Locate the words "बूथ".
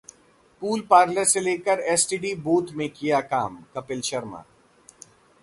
2.43-2.71